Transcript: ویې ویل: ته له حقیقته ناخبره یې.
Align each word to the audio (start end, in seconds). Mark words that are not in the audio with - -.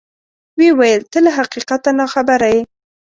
ویې 0.57 0.71
ویل: 0.79 1.01
ته 1.11 1.19
له 1.25 1.31
حقیقته 1.37 1.89
ناخبره 1.99 2.47
یې. 2.53 2.61